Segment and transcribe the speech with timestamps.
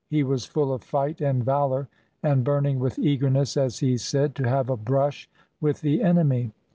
[0.09, 1.87] He was full of fight and valour,
[2.23, 6.53] and burning with eagerness, as he said, to have a brush with the enemy.